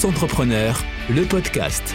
[0.00, 1.94] Tous entrepreneurs, le podcast.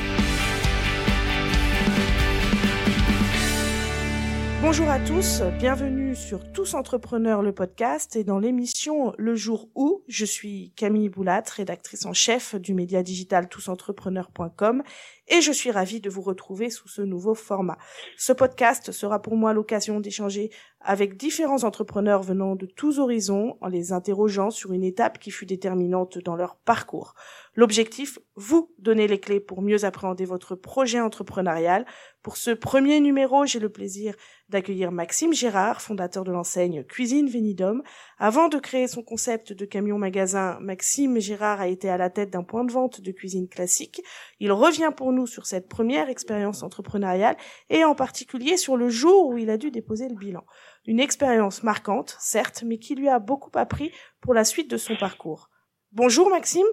[4.61, 10.03] Bonjour à tous, bienvenue sur Tous Entrepreneurs le podcast et dans l'émission Le jour où,
[10.07, 14.83] je suis Camille Boulat, rédactrice en chef du média digital tousentrepreneurs.com
[15.27, 17.77] et je suis ravie de vous retrouver sous ce nouveau format.
[18.17, 20.51] Ce podcast sera pour moi l'occasion d'échanger
[20.85, 25.47] avec différents entrepreneurs venant de tous horizons en les interrogeant sur une étape qui fut
[25.47, 27.15] déterminante dans leur parcours.
[27.55, 31.85] L'objectif, vous donner les clés pour mieux appréhender votre projet entrepreneurial.
[32.21, 34.13] Pour ce premier numéro, j'ai le plaisir
[34.49, 37.81] d'accueillir Maxime Gérard, fondateur de l'enseigne Cuisine Vénidum.
[38.19, 42.29] Avant de créer son concept de camion magasin, Maxime Gérard a été à la tête
[42.29, 44.01] d'un point de vente de cuisine classique.
[44.39, 47.37] Il revient pour sur cette première expérience entrepreneuriale
[47.69, 50.43] et en particulier sur le jour où il a dû déposer le bilan.
[50.85, 54.97] Une expérience marquante, certes, mais qui lui a beaucoup appris pour la suite de son
[54.97, 55.49] parcours.
[55.93, 56.67] Bonjour Maxime.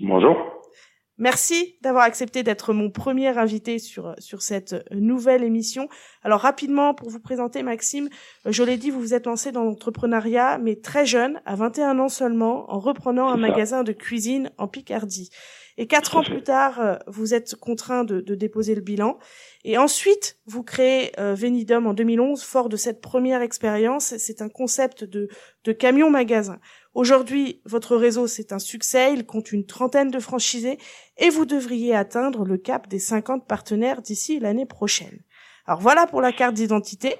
[0.00, 0.36] Bonjour.
[1.20, 5.86] Merci d'avoir accepté d'être mon premier invité sur, sur cette nouvelle émission.
[6.22, 8.08] Alors rapidement, pour vous présenter Maxime,
[8.46, 12.08] je l'ai dit, vous vous êtes lancé dans l'entrepreneuriat, mais très jeune, à 21 ans
[12.08, 15.28] seulement, en reprenant un magasin de cuisine en Picardie.
[15.76, 19.18] Et quatre ans plus tard, euh, vous êtes contraint de, de, déposer le bilan.
[19.64, 24.14] Et ensuite, vous créez euh, Venidum en 2011, fort de cette première expérience.
[24.18, 25.28] C'est un concept de,
[25.64, 26.58] de camion-magasin.
[26.94, 29.14] Aujourd'hui, votre réseau, c'est un succès.
[29.14, 30.78] Il compte une trentaine de franchisés
[31.18, 35.20] et vous devriez atteindre le cap des 50 partenaires d'ici l'année prochaine.
[35.66, 37.14] Alors voilà pour la carte d'identité.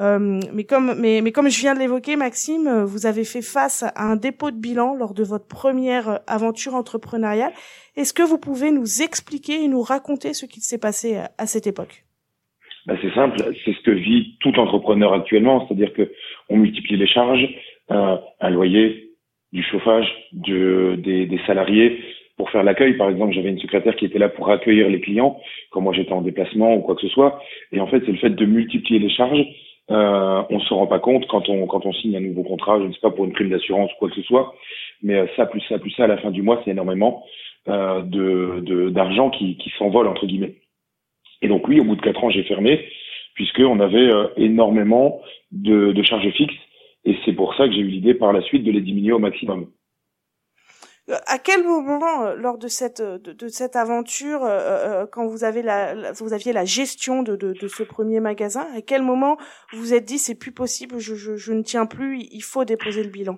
[0.00, 4.50] Euh, mais comme je viens de l'évoquer, Maxime, vous avez fait face à un dépôt
[4.50, 7.52] de bilan lors de votre première aventure entrepreneuriale.
[7.96, 11.68] Est-ce que vous pouvez nous expliquer et nous raconter ce qui s'est passé à cette
[11.68, 12.04] époque?
[12.86, 16.10] Bah C'est simple, c'est ce que vit tout entrepreneur actuellement, c'est-à-dire que
[16.50, 17.48] on multiplie les charges,
[17.90, 19.03] euh, un loyer,
[19.54, 22.00] du chauffage, de, des, des salariés,
[22.36, 22.94] pour faire l'accueil.
[22.94, 25.38] Par exemple, j'avais une secrétaire qui était là pour accueillir les clients
[25.70, 27.40] quand moi j'étais en déplacement ou quoi que ce soit.
[27.72, 29.46] Et en fait, c'est le fait de multiplier les charges
[29.90, 32.84] euh, on se rend pas compte quand on quand on signe un nouveau contrat, je
[32.84, 34.54] ne sais pas pour une prime d'assurance ou quoi que ce soit,
[35.02, 37.22] mais euh, ça plus ça plus ça à la fin du mois, c'est énormément
[37.68, 40.54] euh, de d'argent qui qui s'envole entre guillemets.
[41.42, 42.88] Et donc oui, au bout de quatre ans, j'ai fermé
[43.34, 45.20] puisqu'on avait euh, énormément
[45.52, 46.54] de, de charges fixes
[47.04, 49.18] et c'est pour ça que j'ai eu l'idée par la suite de les diminuer au
[49.18, 49.66] maximum.
[51.10, 55.62] Euh, à quel moment, euh, lors de cette de, cette aventure, euh, quand vous avez
[55.62, 59.36] la, vous aviez la gestion de, de, de, ce premier magasin, à quel moment
[59.72, 62.64] vous vous êtes dit c'est plus possible, je, je, je, ne tiens plus, il faut
[62.64, 63.36] déposer le bilan?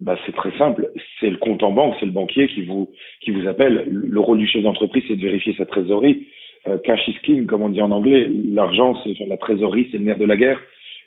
[0.00, 2.90] Bah, c'est très simple, c'est le compte en banque, c'est le banquier qui vous
[3.22, 3.88] qui vous appelle.
[3.88, 6.26] Le rôle du chef d'entreprise, c'est de vérifier sa trésorerie.
[6.84, 8.28] cash is king, comme on dit en anglais.
[8.52, 10.60] L'argent, c'est la trésorerie, c'est le nerf de la guerre.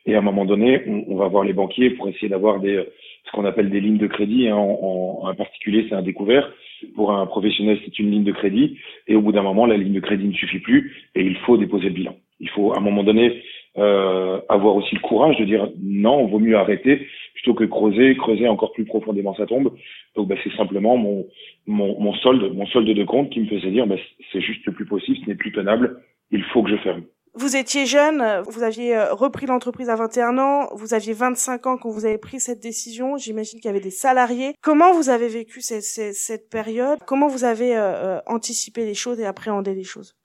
[0.08, 2.84] Et à un moment donné, on, on va voir les banquiers pour essayer d'avoir des
[3.28, 4.48] ce qu'on appelle des lignes de crédit.
[4.48, 6.50] Hein, en, en, particulier, c'est un découvert.
[6.96, 8.78] Pour un professionnel, c'est une ligne de crédit.
[9.08, 11.58] Et au bout d'un moment, la ligne de crédit ne suffit plus et il faut
[11.58, 12.16] déposer le bilan.
[12.40, 13.42] Il faut à un moment donné
[13.78, 18.16] euh, avoir aussi le courage de dire non, on vaut mieux arrêter plutôt que creuser,
[18.16, 19.74] creuser encore plus profondément sa tombe.
[20.16, 21.26] Donc bah, c'est simplement mon,
[21.66, 23.98] mon, mon solde, mon solde de compte qui me faisait dire bah,
[24.32, 26.02] c'est juste plus possible, ce n'est plus tenable,
[26.32, 27.04] il faut que je ferme.
[27.40, 31.78] Vous étiez jeune, vous aviez euh, repris l'entreprise à 21 ans, vous aviez 25 ans
[31.78, 33.16] quand vous avez pris cette décision.
[33.18, 34.54] J'imagine qu'il y avait des salariés.
[34.64, 36.98] Comment vous avez vécu cette, période?
[37.06, 40.16] Comment vous avez euh, euh, anticipé les choses et appréhendé les choses?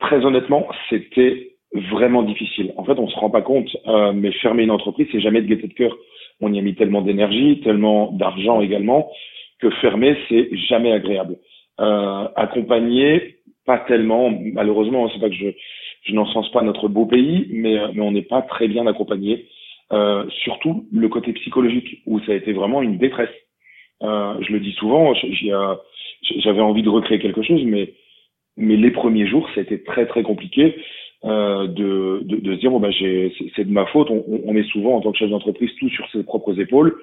[0.00, 1.58] Très honnêtement, c'était
[1.90, 2.72] vraiment difficile.
[2.78, 3.68] En fait, on se rend pas compte,
[4.14, 5.94] mais fermer une entreprise, c'est jamais de gaieté de cœur.
[6.40, 9.10] On y a mis tellement d'énergie, tellement d'argent également,
[9.60, 11.36] que fermer, c'est jamais agréable.
[11.78, 14.30] Accompagner, pas tellement.
[14.30, 15.50] Malheureusement, c'est pas que je
[16.02, 19.46] je n'encense pas notre beau pays, mais, euh, mais on n'est pas très bien accompagné.
[19.92, 23.34] Euh, surtout le côté psychologique, où ça a été vraiment une détresse.
[24.02, 25.12] Euh, je le dis souvent,
[26.38, 27.92] j'avais envie de recréer quelque chose, mais,
[28.56, 30.76] mais les premiers jours, été très très compliqué
[31.24, 34.10] euh, de, de, de se dire bon bah c'est de ma faute.
[34.10, 36.96] On, on met souvent en tant que chef d'entreprise tout sur ses propres épaules,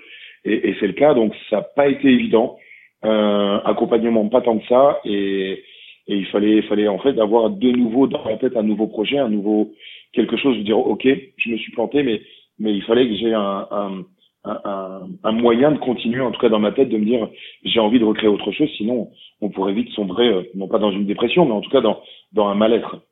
[0.44, 1.14] et, et c'est le cas.
[1.14, 2.58] Donc ça n'a pas été évident.
[3.06, 5.64] Euh, accompagnement pas tant que ça, et,
[6.10, 9.20] et il fallait, fallait en fait avoir de nouveau dans la tête un nouveau projet,
[9.20, 9.74] un nouveau
[10.12, 11.08] quelque chose de dire ok,
[11.38, 12.22] je me suis planté, mais
[12.58, 14.04] mais il fallait que j'ai un,
[14.44, 17.30] un, moyen de continuer, en tout cas dans ma tête, de me dire
[17.64, 20.92] j'ai envie de recréer autre chose, sinon on pourrait vite sombrer, euh, non pas dans
[20.92, 22.02] une dépression, mais en tout cas dans,
[22.34, 23.06] dans un mal-être.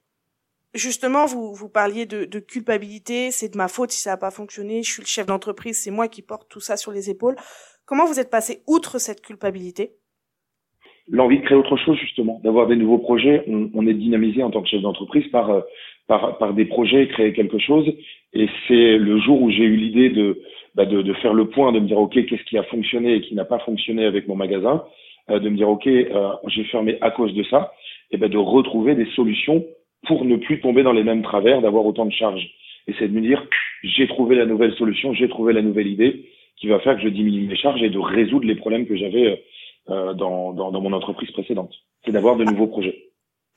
[0.74, 4.32] Justement, vous, vous parliez de, de culpabilité, c'est de ma faute si ça n'a pas
[4.32, 7.36] fonctionné, je suis le chef d'entreprise, c'est moi qui porte tout ça sur les épaules.
[7.86, 9.94] Comment vous êtes passé outre cette culpabilité?
[11.10, 13.44] L'envie de créer autre chose justement, d'avoir des nouveaux projets.
[13.48, 15.62] On, on, est dynamisé en tant que chef d'entreprise par, euh,
[16.08, 17.88] par, par des projets, créer quelque chose.
[18.34, 20.42] Et c'est le jour où j'ai eu l'idée de,
[20.76, 23.22] bah de, de, faire le point, de me dire ok, qu'est-ce qui a fonctionné et
[23.22, 24.84] qui n'a pas fonctionné avec mon magasin.
[25.30, 25.88] de me dire ok,
[26.48, 27.72] j'ai fermé à cause de ça,
[28.12, 29.66] et ben de retrouver des solutions
[30.06, 32.48] pour ne plus tomber dans les mêmes travers, d'avoir autant de charges.
[32.88, 33.46] Et c'est de me dire
[33.84, 36.26] j'ai trouvé la nouvelle solution, j'ai trouvé la nouvelle idée
[36.58, 39.44] qui va faire que je diminue mes charges et de résoudre les problèmes que j'avais
[39.88, 41.74] dans, dans, dans mon entreprise précédente.
[42.06, 43.08] C'est d'avoir de nouveaux projets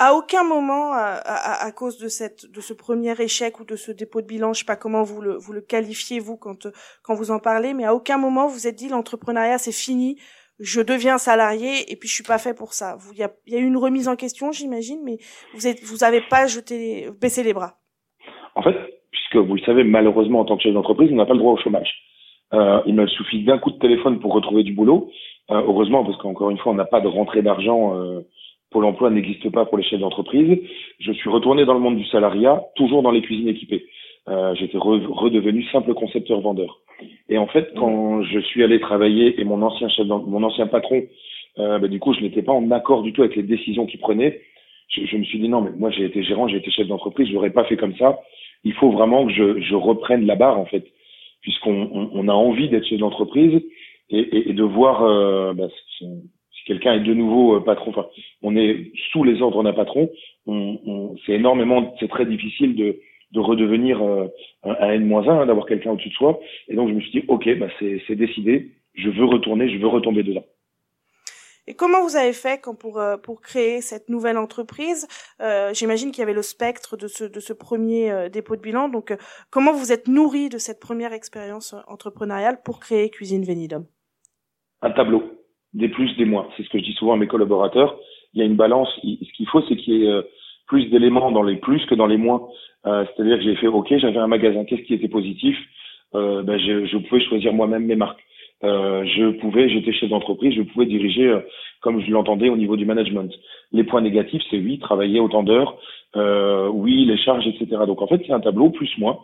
[0.03, 1.21] à aucun moment, à,
[1.63, 4.61] à, cause de cette, de ce premier échec ou de ce dépôt de bilan, je
[4.61, 6.67] sais pas comment vous le, vous le qualifiez vous quand,
[7.03, 10.17] quand vous en parlez, mais à aucun moment vous êtes dit l'entrepreneuriat c'est fini,
[10.59, 12.97] je deviens salarié et puis je suis pas fait pour ça.
[13.13, 15.19] Il y a, y a eu une remise en question, j'imagine, mais
[15.53, 17.75] vous êtes, vous avez pas jeté, baissé les bras.
[18.55, 18.77] En fait,
[19.11, 21.53] puisque vous le savez, malheureusement en tant que chef d'entreprise, on n'a pas le droit
[21.53, 21.93] au chômage.
[22.55, 25.11] Euh, il me suffit d'un coup de téléphone pour retrouver du boulot.
[25.51, 27.97] Euh, heureusement, parce qu'encore une fois, on n'a pas de rentrée d'argent.
[27.97, 28.21] Euh,
[28.71, 30.59] Pôle emploi n'existe pas pour les chefs d'entreprise.
[31.01, 33.85] Je suis retourné dans le monde du salariat, toujours dans les cuisines équipées.
[34.29, 36.79] Euh, J'étais redevenu simple concepteur vendeur.
[37.29, 41.03] Et en fait, quand je suis allé travailler et mon ancien chef, mon ancien patron,
[41.59, 43.99] euh, bah, du coup, je n'étais pas en accord du tout avec les décisions qu'il
[43.99, 44.41] prenait.
[44.89, 47.29] Je, je, me suis dit non, mais moi j'ai été gérant, j'ai été chef d'entreprise,
[47.29, 48.21] je n'aurais pas fait comme ça.
[48.65, 50.85] Il faut vraiment que je, je reprenne la barre en fait,
[51.43, 53.63] puisqu'on on, on a envie d'être chef d'entreprise
[54.11, 55.69] et, et, et, de voir euh, bah,
[56.71, 58.07] quelqu'un est de nouveau euh, patron, enfin,
[58.43, 60.11] on est sous les ordres d'un patron,
[60.47, 63.01] on, on, c'est énormément, c'est très difficile de,
[63.33, 64.29] de redevenir euh,
[64.63, 66.39] un N-1, hein, d'avoir quelqu'un au-dessus de soi.
[66.69, 69.89] Et donc je me suis dit, ok, bah c'est, décidé, je veux retourner, je veux
[69.89, 70.45] retomber dedans.
[71.67, 75.07] Et comment vous avez fait quand pour euh, pour créer cette nouvelle entreprise?
[75.41, 78.89] Euh, J'imagine qu'il y avait le spectre de ce de ce premier dépôt de bilan.
[78.89, 79.13] Donc
[79.51, 83.87] comment vous êtes nourri de cette première expérience entrepreneuriale pour créer Cuisine Venidum
[84.83, 85.23] Un tableau
[85.75, 86.49] des plus, des moins.
[86.57, 87.97] C'est ce que je dis souvent à mes collaborateurs.
[88.35, 88.89] Il y a une balance.
[89.03, 90.23] Ce qu'il faut, c'est qu'il y ait euh,
[90.67, 92.49] plus d'éléments dans les plus que dans les moins.
[92.87, 95.57] Euh, C'est-à-dire que j'ai fait, OK, j'avais un magasin, qu'est-ce qui était positif?
[96.15, 98.23] Euh, ben, je, pouvais choisir moi-même mes marques.
[98.63, 101.35] Euh, je pouvais, j'étais chef d'entreprise, je pouvais diriger
[101.81, 103.33] comme je l'entendais au niveau du management.
[103.73, 105.79] Les points négatifs, c'est oui, travailler autant d'heures,
[106.73, 107.67] oui, les charges, etc.
[107.87, 109.19] Donc en fait, c'est un tableau plus moins.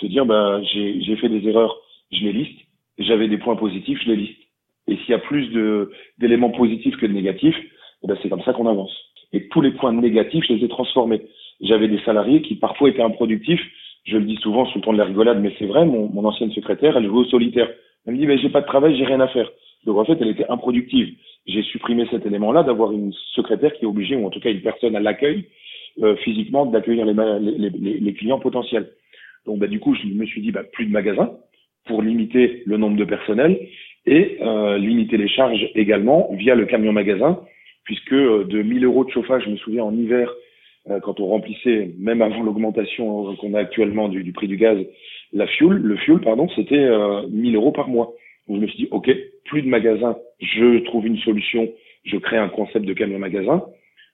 [0.00, 1.76] Se dire, ben, j'ai fait des erreurs,
[2.10, 2.58] je les liste.
[2.98, 4.39] J'avais des points positifs, je les liste.
[4.90, 5.48] Et s'il y a plus
[6.18, 7.56] d'éléments positifs que de négatifs,
[8.02, 8.92] eh ben c'est comme ça qu'on avance.
[9.32, 11.22] Et tous les points négatifs, je les ai transformés.
[11.60, 13.62] J'avais des salariés qui parfois étaient improductifs.
[14.04, 15.84] Je le dis souvent sous le ton de la rigolade, mais c'est vrai.
[15.84, 17.70] Mon, ancienne secrétaire, elle jouait au solitaire.
[18.06, 19.48] Elle me dit, mais j'ai pas de travail, j'ai rien à faire.
[19.84, 21.14] Donc en fait, elle était improductive.
[21.46, 24.62] J'ai supprimé cet élément-là d'avoir une secrétaire qui est obligée, ou en tout cas une
[24.62, 25.44] personne à l'accueil,
[26.02, 28.90] euh, physiquement, d'accueillir les, clients potentiels.
[29.46, 31.30] Donc bah, du coup, je me suis dit, bah, plus de magasins
[31.86, 33.58] pour limiter le nombre de personnel
[34.06, 37.40] et euh, limiter les charges également via le camion magasin,
[37.84, 40.32] puisque euh, de 1000 euros de chauffage, je me souviens en hiver,
[40.88, 44.78] euh, quand on remplissait, même avant l'augmentation qu'on a actuellement du, du, prix du gaz,
[45.32, 48.12] la fuel, le fuel, pardon, c'était euh, 1000 euros par mois.
[48.48, 49.10] Donc je me suis dit, ok,
[49.44, 51.68] plus de magasins, je trouve une solution,
[52.04, 53.62] je crée un concept de camion magasin,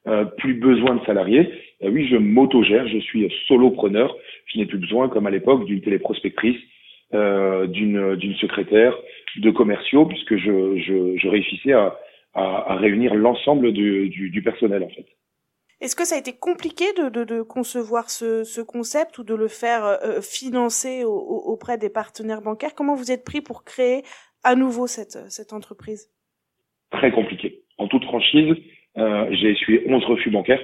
[0.09, 1.49] euh, plus besoin de salariés.
[1.83, 4.17] Euh, oui, je m'autogère, je suis solopreneur,
[4.47, 6.67] je n'ai plus besoin, comme à l'époque, d'une téléprospectrice, euh,
[7.13, 8.95] d'une d'une secrétaire,
[9.39, 11.99] de commerciaux, puisque je, je, je réussissais à,
[12.37, 15.07] à, à réunir l'ensemble du, du, du, personnel en fait.
[15.81, 19.35] Est-ce que ça a été compliqué de, de, de concevoir ce, ce, concept ou de
[19.35, 22.75] le faire euh, financer au, auprès des partenaires bancaires?
[22.75, 24.03] Comment vous êtes pris pour créer
[24.43, 26.11] à nouveau cette, cette entreprise?
[26.91, 27.63] Très compliqué.
[27.79, 28.55] En toute franchise,
[28.97, 30.63] euh, j'ai essuyé 11 refus bancaires.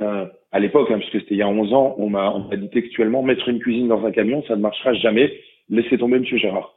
[0.00, 3.22] Euh, à l'époque, hein, puisque c'était il y a 11 ans, on m'a dit textuellement
[3.22, 5.32] mettre une cuisine dans un camion, ça ne marchera jamais.
[5.70, 6.74] Laissez tomber, Monsieur Gérard.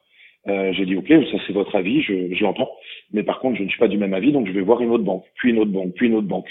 [0.47, 2.69] Euh, j'ai dit ok, ça c'est votre avis, je, je l'entends,
[3.11, 4.91] mais par contre je ne suis pas du même avis, donc je vais voir une
[4.91, 6.49] autre banque, puis une autre banque, puis une autre banque,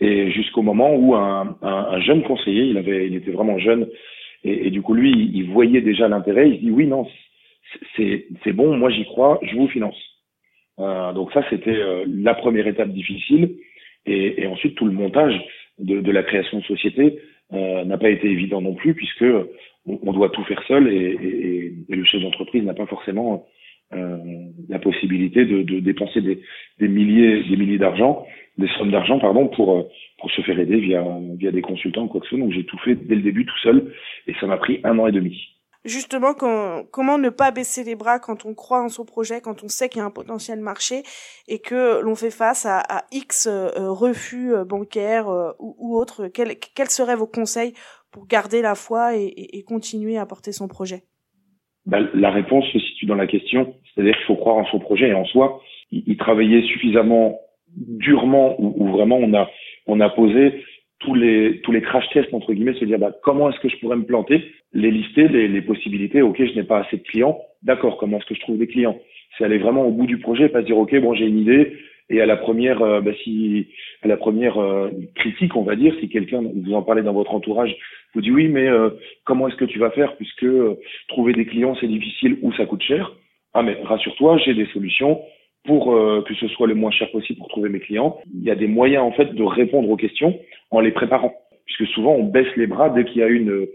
[0.00, 3.88] et jusqu'au moment où un, un, un, jeune conseiller, il avait, il était vraiment jeune,
[4.44, 7.08] et, et du coup lui, il, voyait déjà l'intérêt, il se dit oui non,
[7.96, 10.00] c'est bon, moi j'y crois, je vous finance.
[10.78, 13.56] Euh, donc ça c'était euh, la première étape difficile,
[14.06, 15.34] et, et, ensuite tout le montage
[15.80, 17.18] de, de la création de société
[17.52, 19.24] euh, n'a pas été évident non plus puisque
[19.86, 23.46] on, doit tout faire seul et, et, et le chef d'entreprise n'a pas forcément
[23.92, 24.18] euh,
[24.68, 26.42] la possibilité de, de dépenser des,
[26.78, 28.26] des, milliers, des milliers d'argent,
[28.58, 29.88] des sommes d'argent, pardon, pour
[30.18, 31.04] pour se faire aider via
[31.36, 32.38] via des consultants ou quoi que ce soit.
[32.38, 33.92] Donc j'ai tout fait dès le début tout seul
[34.26, 38.18] et ça m'a pris un an et demi justement comment ne pas baisser les bras
[38.18, 41.02] quand on croit en son projet, quand on sait qu'il y a un potentiel marché
[41.46, 45.98] et que l'on fait face à, à X euh, refus euh, bancaires euh, ou, ou
[45.98, 46.28] autres?
[46.28, 46.56] Quels,
[46.88, 47.74] seraient vos conseils
[48.14, 51.02] pour garder la foi et, continuer à porter son projet
[51.84, 55.08] ben, La réponse se situe dans la question, c'est-à-dire qu'il faut croire en son projet
[55.08, 55.60] et en soi.
[55.90, 57.40] Il, travailler suffisamment
[57.76, 59.50] durement ou, vraiment on a
[59.86, 60.64] on a posé
[61.00, 63.78] tous les tous les crash tests entre guillemets, se dire bah, comment est-ce que je
[63.78, 66.22] pourrais me planter, les lister, les, les possibilités.
[66.22, 67.96] Ok, je n'ai pas assez de clients, d'accord.
[67.98, 68.96] Comment est-ce que je trouve des clients?
[69.36, 71.76] C'est aller vraiment au bout du projet, pas se dire ok bon j'ai une idée,
[72.10, 73.68] Et à la première, euh, bah, si
[74.02, 77.34] à la première euh, critique, on va dire, si quelqu'un vous en parlez dans votre
[77.34, 77.74] entourage,
[78.14, 78.90] vous dit oui, mais euh,
[79.24, 80.46] comment est-ce que tu vas faire puisque
[81.08, 83.12] trouver des clients c'est difficile ou ça coûte cher?
[83.54, 85.22] Ah mais rassure-toi, j'ai des solutions
[85.64, 85.86] pour
[86.26, 88.18] que ce soit le moins cher possible pour trouver mes clients.
[88.34, 90.38] Il y a des moyens en fait de répondre aux questions
[90.70, 91.32] en les préparant,
[91.64, 93.66] puisque souvent on baisse les bras dès qu'il y a une,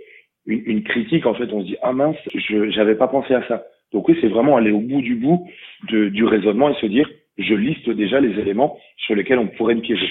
[0.45, 1.25] une, une critique.
[1.25, 3.63] En fait, on se dit ah mince, je j'avais pas pensé à ça.
[3.91, 5.47] Donc oui, c'est vraiment aller au bout du bout
[5.89, 9.75] de, du raisonnement et se dire je liste déjà les éléments sur lesquels on pourrait
[9.75, 10.09] me piéger.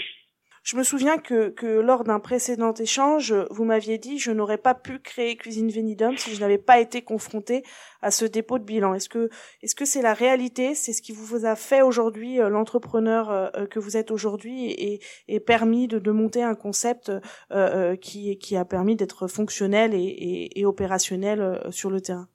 [0.71, 4.75] Je me souviens que, que lors d'un précédent échange, vous m'aviez dit je n'aurais pas
[4.75, 7.63] pu créer Cuisine Venidum si je n'avais pas été confronté
[8.03, 8.93] à ce dépôt de bilan.
[8.93, 9.31] Est-ce que
[9.63, 10.75] est-ce que c'est la réalité?
[10.75, 14.99] C'est ce qui vous a fait aujourd'hui euh, l'entrepreneur euh, que vous êtes aujourd'hui et,
[15.27, 17.11] et, permis de, de, monter un concept
[17.51, 22.27] euh, qui, qui a permis d'être fonctionnel et, et, et opérationnel sur le terrain?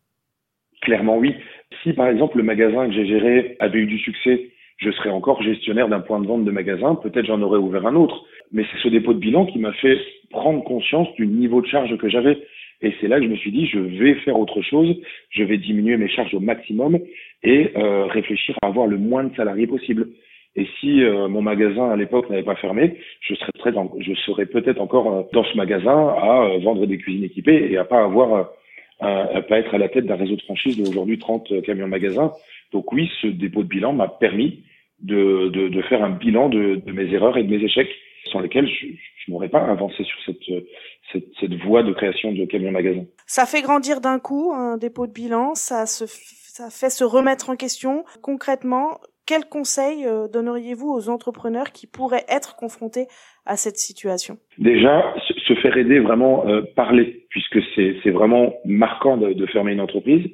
[0.82, 1.36] Clairement oui.
[1.84, 5.42] Si par exemple le magasin que j'ai géré avait eu du succès je serais encore
[5.42, 8.26] gestionnaire d'un point de vente de magasin, peut-être j'en aurais ouvert un autre.
[8.52, 10.00] Mais c'est ce dépôt de bilan qui m'a fait
[10.30, 12.38] prendre conscience du niveau de charge que j'avais.
[12.84, 14.94] Et c'est là que je me suis dit, je vais faire autre chose,
[15.30, 17.00] je vais diminuer mes charges au maximum
[17.42, 20.10] et euh, réfléchir à avoir le moins de salariés possible.
[20.56, 24.46] Et si euh, mon magasin à l'époque n'avait pas fermé, je serais très, je serais
[24.46, 28.52] peut-être encore euh, dans ce magasin à vendre des cuisines équipées et à pas avoir,
[29.00, 32.32] à, pas être à la tête d'un réseau de franchise d'aujourd'hui 30 camions magasins.
[32.74, 34.64] Donc oui, ce dépôt de bilan m'a permis
[35.00, 37.90] de, de, de, faire un bilan de, de, mes erreurs et de mes échecs
[38.32, 38.88] sans lesquels je,
[39.26, 40.66] je n'aurais pas avancé sur cette,
[41.12, 43.06] cette, cette, voie de création de camions magasins.
[43.28, 47.50] Ça fait grandir d'un coup un dépôt de bilan, ça, se, ça fait se remettre
[47.50, 48.06] en question.
[48.22, 53.08] Concrètement, quels conseils euh, donneriez-vous aux entrepreneurs qui pourraient être confrontés
[53.46, 54.38] à cette situation?
[54.58, 55.14] Déjà,
[55.48, 60.26] se faire aider, vraiment euh, parler, puisque c'est vraiment marquant de, de fermer une entreprise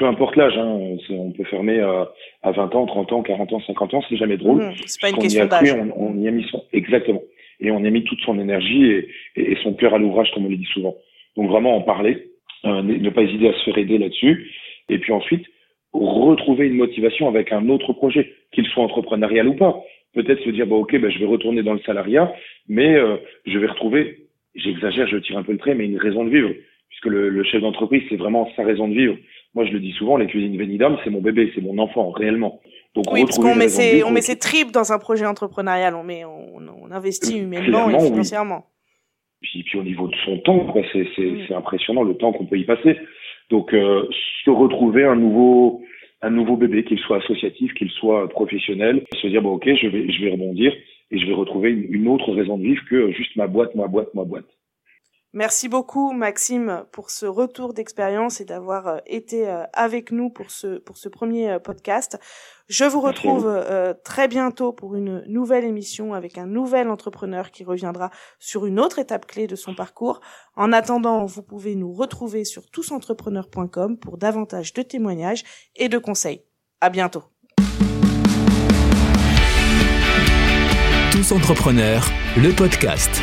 [0.00, 2.10] peu importe l'âge, hein, on peut fermer à,
[2.42, 4.62] à 20 ans, 30 ans, 40 ans, 50 ans, c'est jamais drôle.
[4.62, 5.74] Mmh, c'est pas une question d'âge.
[5.74, 7.20] On, on, y a mis son, exactement.
[7.60, 10.46] Et on y a mis toute son énergie et, et, son cœur à l'ouvrage, comme
[10.46, 10.96] on le dit souvent.
[11.36, 12.30] Donc vraiment en parler,
[12.64, 14.50] euh, ne pas hésiter à se faire aider là-dessus.
[14.88, 15.44] Et puis ensuite,
[15.92, 19.82] retrouver une motivation avec un autre projet, qu'il soit entrepreneurial ou pas.
[20.14, 22.32] Peut-être se dire, bah, ok, bah, je vais retourner dans le salariat,
[22.68, 26.24] mais euh, je vais retrouver, j'exagère, je tire un peu le trait, mais une raison
[26.24, 26.52] de vivre.
[26.90, 29.16] Puisque le, le chef d'entreprise, c'est vraiment sa raison de vivre.
[29.54, 32.60] Moi, je le dis souvent, les cuisines Venidum, c'est mon bébé, c'est mon enfant, réellement.
[32.94, 36.04] Donc, oui, parce qu'on met ses, on met ses tripes dans un projet entrepreneurial, on
[36.04, 38.66] met, on, on investit humainement et financièrement.
[39.40, 42.58] Puis, puis au niveau de son temps, c'est, c'est, c'est impressionnant le temps qu'on peut
[42.58, 42.96] y passer.
[43.48, 44.06] Donc, euh,
[44.44, 45.82] se retrouver un nouveau,
[46.22, 50.10] un nouveau bébé, qu'il soit associatif, qu'il soit professionnel, se dire bon, ok, je vais,
[50.10, 50.72] je vais rebondir
[51.10, 53.86] et je vais retrouver une, une autre raison de vivre que juste ma boîte, ma
[53.86, 54.46] boîte, ma boîte.
[55.32, 60.50] Merci beaucoup Maxime pour ce retour d'expérience et d'avoir euh, été euh, avec nous pour
[60.50, 62.18] ce pour ce premier euh, podcast.
[62.68, 63.52] Je vous retrouve
[64.04, 69.00] très bientôt pour une nouvelle émission avec un nouvel entrepreneur qui reviendra sur une autre
[69.00, 70.20] étape clé de son parcours.
[70.54, 75.42] En attendant, vous pouvez nous retrouver sur tousentrepreneurs.com pour davantage de témoignages
[75.74, 76.44] et de conseils.
[76.80, 77.24] À bientôt.
[81.10, 83.20] Tous entrepreneurs, le podcast.